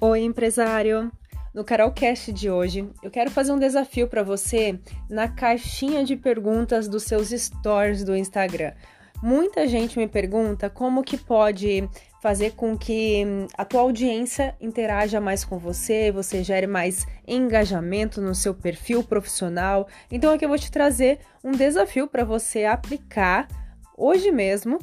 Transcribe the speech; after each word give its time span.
Oi, 0.00 0.20
empresário! 0.20 1.10
No 1.52 1.64
Carolcast 1.64 2.32
de 2.32 2.48
hoje, 2.48 2.88
eu 3.02 3.10
quero 3.10 3.32
fazer 3.32 3.50
um 3.50 3.58
desafio 3.58 4.06
para 4.06 4.22
você 4.22 4.78
na 5.10 5.26
caixinha 5.26 6.04
de 6.04 6.14
perguntas 6.14 6.86
dos 6.86 7.02
seus 7.02 7.30
stories 7.30 8.04
do 8.04 8.14
Instagram. 8.14 8.74
Muita 9.20 9.66
gente 9.66 9.98
me 9.98 10.06
pergunta 10.06 10.70
como 10.70 11.02
que 11.02 11.16
pode 11.16 11.90
fazer 12.22 12.52
com 12.52 12.78
que 12.78 13.24
a 13.56 13.64
tua 13.64 13.80
audiência 13.80 14.54
interaja 14.60 15.20
mais 15.20 15.44
com 15.44 15.58
você, 15.58 16.12
você 16.12 16.44
gere 16.44 16.68
mais 16.68 17.04
engajamento 17.26 18.20
no 18.20 18.36
seu 18.36 18.54
perfil 18.54 19.02
profissional. 19.02 19.88
Então 20.12 20.32
aqui 20.32 20.44
eu 20.44 20.48
vou 20.48 20.58
te 20.58 20.70
trazer 20.70 21.18
um 21.42 21.50
desafio 21.50 22.06
para 22.06 22.22
você 22.22 22.66
aplicar 22.66 23.48
hoje 23.96 24.30
mesmo 24.30 24.78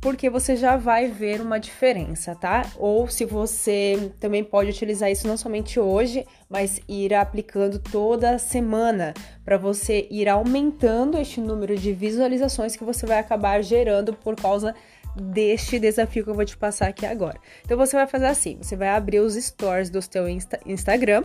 porque 0.00 0.30
você 0.30 0.54
já 0.56 0.76
vai 0.76 1.08
ver 1.08 1.40
uma 1.40 1.58
diferença, 1.58 2.34
tá? 2.34 2.64
Ou 2.76 3.08
se 3.08 3.24
você 3.24 4.12
também 4.20 4.44
pode 4.44 4.70
utilizar 4.70 5.10
isso 5.10 5.26
não 5.26 5.36
somente 5.36 5.80
hoje, 5.80 6.24
mas 6.48 6.80
ir 6.88 7.14
aplicando 7.14 7.78
toda 7.78 8.38
semana 8.38 9.14
para 9.44 9.56
você 9.56 10.06
ir 10.10 10.28
aumentando 10.28 11.18
este 11.18 11.40
número 11.40 11.76
de 11.76 11.92
visualizações 11.92 12.76
que 12.76 12.84
você 12.84 13.06
vai 13.06 13.18
acabar 13.18 13.62
gerando 13.62 14.12
por 14.12 14.36
causa 14.36 14.74
deste 15.16 15.78
desafio 15.78 16.22
que 16.22 16.30
eu 16.30 16.34
vou 16.34 16.44
te 16.44 16.56
passar 16.56 16.88
aqui 16.88 17.06
agora. 17.06 17.40
Então 17.64 17.76
você 17.76 17.96
vai 17.96 18.06
fazer 18.06 18.26
assim, 18.26 18.58
você 18.60 18.76
vai 18.76 18.88
abrir 18.90 19.20
os 19.20 19.34
stories 19.34 19.88
do 19.88 20.00
seu 20.02 20.28
Insta 20.28 20.60
Instagram, 20.66 21.24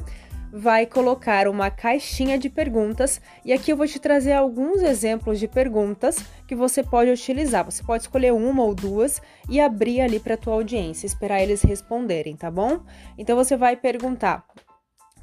vai 0.52 0.86
colocar 0.86 1.48
uma 1.48 1.72
caixinha 1.72 2.38
de 2.38 2.50
perguntas 2.50 3.22
e 3.46 3.54
aqui 3.54 3.72
eu 3.72 3.78
vou 3.78 3.88
te 3.88 4.00
trazer 4.00 4.34
alguns 4.34 4.82
exemplos 4.82 5.40
de 5.40 5.48
perguntas 5.48 6.18
que 6.46 6.54
você 6.54 6.84
pode 6.84 7.10
utilizar. 7.10 7.64
Você 7.64 7.82
pode 7.82 8.04
escolher 8.04 8.34
uma 8.34 8.62
ou 8.62 8.76
duas 8.76 9.22
e 9.50 9.62
abrir 9.62 10.02
ali 10.02 10.20
para 10.20 10.36
tua 10.36 10.54
audiência, 10.54 11.06
esperar 11.06 11.42
eles 11.42 11.62
responderem, 11.62 12.36
tá 12.36 12.52
bom? 12.52 12.82
Então 13.18 13.38
você 13.38 13.56
vai 13.56 13.78
perguntar: 13.78 14.46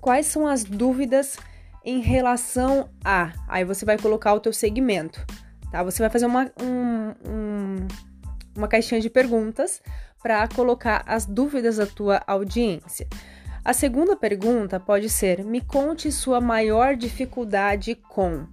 quais 0.00 0.26
são 0.26 0.46
as 0.46 0.64
dúvidas 0.64 1.36
em 1.84 2.00
relação 2.00 2.88
a? 3.04 3.32
Aí 3.46 3.64
você 3.64 3.84
vai 3.84 3.98
colocar 3.98 4.32
o 4.32 4.40
teu 4.40 4.52
segmento, 4.52 5.26
tá? 5.70 5.82
Você 5.82 6.02
vai 6.02 6.08
fazer 6.08 6.24
uma, 6.24 6.50
um, 6.62 7.30
um, 7.30 7.88
uma 8.56 8.68
caixinha 8.68 9.00
de 9.00 9.10
perguntas 9.10 9.82
para 10.22 10.48
colocar 10.48 11.04
as 11.06 11.26
dúvidas 11.26 11.76
da 11.76 11.86
tua 11.86 12.22
audiência. 12.26 13.06
A 13.64 13.72
segunda 13.72 14.16
pergunta 14.16 14.78
pode 14.78 15.08
ser: 15.08 15.44
me 15.44 15.60
conte 15.60 16.10
sua 16.10 16.40
maior 16.40 16.96
dificuldade 16.96 17.94
com. 17.94 18.46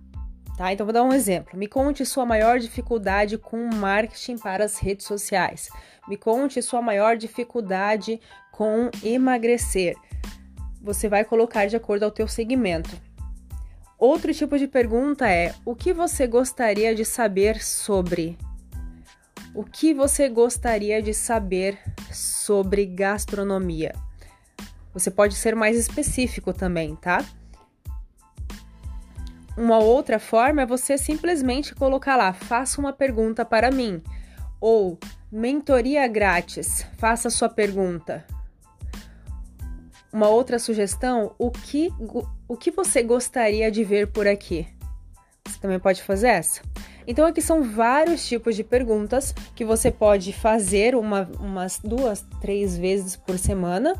Tá? 0.57 0.71
Então 0.71 0.85
vou 0.85 0.93
dar 0.93 1.03
um 1.03 1.13
exemplo. 1.13 1.57
Me 1.57 1.67
conte 1.67 2.05
sua 2.05 2.25
maior 2.25 2.59
dificuldade 2.59 3.37
com 3.37 3.69
marketing 3.75 4.37
para 4.37 4.63
as 4.63 4.77
redes 4.77 5.05
sociais. 5.05 5.69
Me 6.07 6.15
conte 6.15 6.61
sua 6.61 6.81
maior 6.81 7.17
dificuldade 7.17 8.19
com 8.51 8.89
emagrecer. 9.03 9.95
Você 10.81 11.09
vai 11.09 11.25
colocar 11.25 11.65
de 11.65 11.75
acordo 11.75 12.03
ao 12.03 12.11
teu 12.11 12.27
segmento. 12.27 12.89
Outro 13.97 14.33
tipo 14.33 14.57
de 14.57 14.67
pergunta 14.67 15.29
é: 15.29 15.53
o 15.65 15.75
que 15.75 15.93
você 15.93 16.27
gostaria 16.27 16.93
de 16.95 17.03
saber 17.03 17.61
sobre? 17.61 18.37
O 19.53 19.63
que 19.63 19.93
você 19.93 20.27
gostaria 20.27 21.01
de 21.01 21.13
saber 21.13 21.79
sobre 22.11 22.85
gastronomia? 22.85 23.93
Você 24.95 25.11
pode 25.11 25.35
ser 25.35 25.53
mais 25.57 25.77
específico 25.77 26.53
também, 26.53 26.95
tá? 26.95 27.23
Uma 29.57 29.77
outra 29.77 30.19
forma 30.19 30.61
é 30.61 30.65
você 30.65 30.97
simplesmente 30.97 31.75
colocar 31.75 32.15
lá: 32.15 32.31
faça 32.31 32.79
uma 32.79 32.93
pergunta 32.93 33.43
para 33.43 33.69
mim. 33.69 34.01
Ou 34.59 34.97
mentoria 35.29 36.07
grátis, 36.07 36.85
faça 36.97 37.29
sua 37.29 37.49
pergunta. 37.49 38.25
Uma 40.13 40.29
outra 40.29 40.57
sugestão: 40.57 41.35
o 41.37 41.51
que, 41.51 41.91
o 42.47 42.55
que 42.55 42.71
você 42.71 43.03
gostaria 43.03 43.69
de 43.69 43.83
ver 43.83 44.07
por 44.07 44.25
aqui? 44.25 44.65
Você 45.45 45.59
também 45.59 45.79
pode 45.79 46.01
fazer 46.03 46.29
essa. 46.29 46.61
Então, 47.05 47.27
aqui 47.27 47.41
são 47.41 47.61
vários 47.61 48.25
tipos 48.25 48.55
de 48.55 48.63
perguntas 48.63 49.35
que 49.55 49.65
você 49.65 49.91
pode 49.91 50.31
fazer 50.31 50.95
uma, 50.95 51.29
umas 51.37 51.79
duas, 51.83 52.25
três 52.39 52.77
vezes 52.77 53.15
por 53.15 53.37
semana 53.37 53.93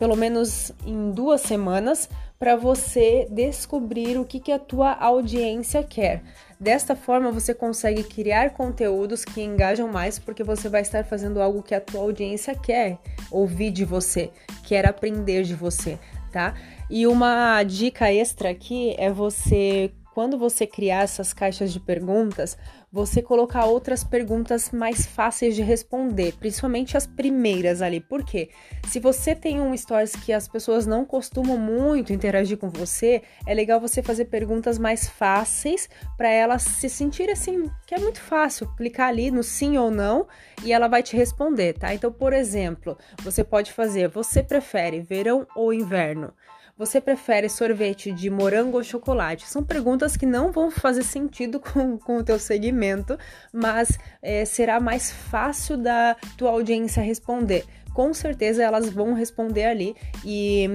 pelo 0.00 0.16
menos 0.16 0.72
em 0.86 1.10
duas 1.10 1.42
semanas, 1.42 2.08
para 2.38 2.56
você 2.56 3.28
descobrir 3.30 4.18
o 4.18 4.24
que, 4.24 4.40
que 4.40 4.50
a 4.50 4.58
tua 4.58 4.94
audiência 4.94 5.82
quer. 5.84 6.22
Desta 6.58 6.96
forma, 6.96 7.30
você 7.30 7.52
consegue 7.52 8.02
criar 8.02 8.54
conteúdos 8.54 9.26
que 9.26 9.42
engajam 9.42 9.88
mais, 9.88 10.18
porque 10.18 10.42
você 10.42 10.70
vai 10.70 10.80
estar 10.80 11.04
fazendo 11.04 11.42
algo 11.42 11.62
que 11.62 11.74
a 11.74 11.80
tua 11.82 12.00
audiência 12.00 12.54
quer 12.54 12.96
ouvir 13.30 13.70
de 13.70 13.84
você, 13.84 14.30
quer 14.64 14.86
aprender 14.86 15.42
de 15.42 15.54
você, 15.54 15.98
tá? 16.32 16.54
E 16.88 17.06
uma 17.06 17.62
dica 17.62 18.10
extra 18.10 18.48
aqui 18.48 18.94
é 18.96 19.10
você 19.10 19.92
quando 20.20 20.36
você 20.36 20.66
criar 20.66 21.04
essas 21.04 21.32
caixas 21.32 21.72
de 21.72 21.80
perguntas, 21.80 22.54
você 22.92 23.22
colocar 23.22 23.64
outras 23.64 24.04
perguntas 24.04 24.70
mais 24.70 25.06
fáceis 25.06 25.56
de 25.56 25.62
responder, 25.62 26.34
principalmente 26.34 26.94
as 26.94 27.06
primeiras 27.06 27.80
ali. 27.80 28.00
Por 28.00 28.22
quê? 28.22 28.50
Se 28.86 29.00
você 29.00 29.34
tem 29.34 29.62
um 29.62 29.74
stories 29.74 30.14
que 30.14 30.30
as 30.30 30.46
pessoas 30.46 30.86
não 30.86 31.06
costumam 31.06 31.56
muito 31.56 32.12
interagir 32.12 32.58
com 32.58 32.68
você, 32.68 33.22
é 33.46 33.54
legal 33.54 33.80
você 33.80 34.02
fazer 34.02 34.26
perguntas 34.26 34.78
mais 34.78 35.08
fáceis 35.08 35.88
para 36.18 36.28
elas 36.28 36.64
se 36.64 36.90
sentirem 36.90 37.32
assim, 37.32 37.70
que 37.86 37.94
é 37.94 37.98
muito 37.98 38.20
fácil, 38.20 38.68
clicar 38.76 39.08
ali 39.08 39.30
no 39.30 39.42
sim 39.42 39.78
ou 39.78 39.90
não 39.90 40.28
e 40.62 40.70
ela 40.70 40.86
vai 40.86 41.02
te 41.02 41.16
responder, 41.16 41.78
tá? 41.78 41.94
Então, 41.94 42.12
por 42.12 42.34
exemplo, 42.34 42.98
você 43.22 43.42
pode 43.42 43.72
fazer: 43.72 44.06
você 44.08 44.42
prefere 44.42 45.00
verão 45.00 45.46
ou 45.56 45.72
inverno? 45.72 46.34
Você 46.80 46.98
prefere 46.98 47.46
sorvete 47.50 48.10
de 48.10 48.30
morango 48.30 48.78
ou 48.78 48.82
chocolate? 48.82 49.46
São 49.46 49.62
perguntas 49.62 50.16
que 50.16 50.24
não 50.24 50.50
vão 50.50 50.70
fazer 50.70 51.02
sentido 51.02 51.60
com, 51.60 51.98
com 51.98 52.16
o 52.16 52.24
teu 52.24 52.38
segmento, 52.38 53.18
mas 53.52 53.98
é, 54.22 54.46
será 54.46 54.80
mais 54.80 55.12
fácil 55.12 55.76
da 55.76 56.16
tua 56.38 56.52
audiência 56.52 57.02
responder. 57.02 57.66
Com 57.92 58.14
certeza 58.14 58.62
elas 58.62 58.88
vão 58.88 59.12
responder 59.12 59.66
ali 59.66 59.94
e, 60.24 60.66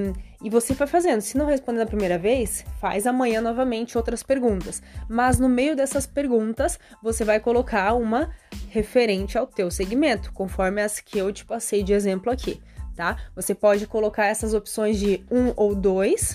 e 0.43 0.47
você 0.47 0.75
vai 0.75 0.85
fazendo. 0.85 1.21
Se 1.21 1.39
não 1.39 1.47
responder 1.47 1.79
na 1.79 1.87
primeira 1.87 2.19
vez, 2.19 2.63
faz 2.79 3.07
amanhã 3.07 3.41
novamente 3.41 3.97
outras 3.97 4.21
perguntas. 4.21 4.83
Mas 5.09 5.39
no 5.39 5.49
meio 5.49 5.75
dessas 5.75 6.05
perguntas, 6.05 6.77
você 7.01 7.23
vai 7.23 7.39
colocar 7.39 7.95
uma 7.95 8.29
referente 8.69 9.39
ao 9.39 9.47
teu 9.47 9.71
segmento, 9.71 10.31
conforme 10.33 10.83
as 10.83 10.99
que 10.99 11.17
eu 11.17 11.33
te 11.33 11.43
passei 11.43 11.81
de 11.81 11.93
exemplo 11.93 12.31
aqui 12.31 12.61
tá? 12.95 13.17
Você 13.35 13.53
pode 13.53 13.85
colocar 13.87 14.25
essas 14.25 14.53
opções 14.53 14.99
de 14.99 15.23
um 15.29 15.51
ou 15.55 15.75
dois, 15.75 16.33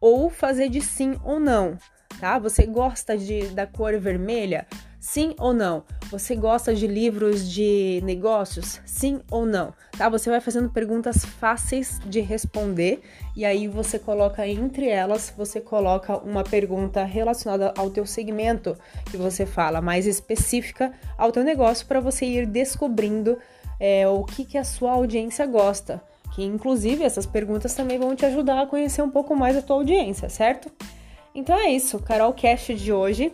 ou 0.00 0.30
fazer 0.30 0.68
de 0.68 0.80
sim 0.80 1.18
ou 1.24 1.38
não, 1.38 1.76
tá? 2.18 2.38
Você 2.38 2.66
gosta 2.66 3.16
de, 3.16 3.48
da 3.48 3.66
cor 3.66 3.98
vermelha? 3.98 4.66
Sim 5.00 5.34
ou 5.38 5.54
não? 5.54 5.82
Você 6.10 6.36
gosta 6.36 6.74
de 6.74 6.86
livros 6.86 7.50
de 7.50 8.02
negócios? 8.04 8.82
Sim 8.84 9.22
ou 9.30 9.46
não? 9.46 9.72
Tá? 9.96 10.10
Você 10.10 10.28
vai 10.28 10.42
fazendo 10.42 10.68
perguntas 10.68 11.24
fáceis 11.24 11.98
de 12.04 12.20
responder 12.20 13.00
e 13.34 13.46
aí 13.46 13.66
você 13.66 13.98
coloca 13.98 14.46
entre 14.46 14.88
elas, 14.88 15.32
você 15.34 15.58
coloca 15.58 16.18
uma 16.18 16.44
pergunta 16.44 17.02
relacionada 17.02 17.72
ao 17.78 17.88
teu 17.88 18.04
segmento 18.04 18.76
que 19.10 19.16
você 19.16 19.46
fala, 19.46 19.80
mais 19.80 20.06
específica 20.06 20.92
ao 21.16 21.32
teu 21.32 21.44
negócio 21.44 21.86
para 21.86 22.00
você 22.00 22.26
ir 22.26 22.44
descobrindo 22.44 23.38
é, 23.80 24.06
o 24.06 24.22
que, 24.22 24.44
que 24.44 24.58
a 24.58 24.64
sua 24.64 24.92
audiência 24.92 25.46
gosta. 25.46 26.02
Que 26.34 26.44
inclusive 26.44 27.02
essas 27.02 27.26
perguntas 27.26 27.74
também 27.74 27.98
vão 27.98 28.14
te 28.14 28.24
ajudar 28.26 28.60
a 28.60 28.66
conhecer 28.66 29.02
um 29.02 29.10
pouco 29.10 29.34
mais 29.34 29.56
a 29.56 29.62
tua 29.62 29.76
audiência, 29.76 30.28
certo? 30.28 30.70
Então 31.34 31.56
é 31.56 31.70
isso, 31.70 31.98
Carol 31.98 32.32
Cast 32.34 32.74
de 32.74 32.92
hoje. 32.92 33.32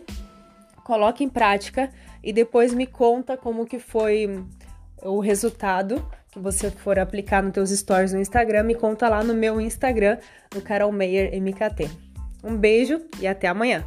Coloque 0.83 1.23
em 1.23 1.29
prática 1.29 1.91
e 2.23 2.31
depois 2.31 2.73
me 2.73 2.87
conta 2.87 3.35
como 3.35 3.65
que 3.65 3.77
foi 3.77 4.43
o 5.03 5.19
resultado 5.19 6.03
que 6.31 6.39
você 6.39 6.71
for 6.71 6.97
aplicar 6.97 7.43
nos 7.43 7.53
teus 7.53 7.69
stories 7.69 8.13
no 8.13 8.19
Instagram, 8.19 8.63
me 8.63 8.75
conta 8.75 9.09
lá 9.09 9.23
no 9.23 9.33
meu 9.33 9.59
Instagram, 9.59 10.17
no 10.53 10.61
Carol 10.61 10.91
Meyer 10.91 11.31
MKT. 11.39 11.89
Um 12.43 12.55
beijo 12.55 13.01
e 13.19 13.27
até 13.27 13.47
amanhã. 13.47 13.85